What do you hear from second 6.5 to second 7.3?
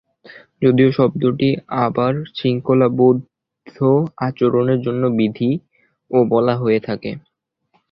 হয়ে থাকে।